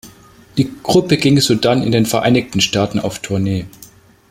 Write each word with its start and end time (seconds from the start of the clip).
Die 0.57 0.67
Gruppe 0.81 1.15
ging 1.17 1.39
sodann 1.39 1.83
in 1.83 1.91
den 1.91 2.07
Vereinigten 2.07 2.59
Staaten 2.59 2.97
auf 2.99 3.19
Tournee. 3.19 3.67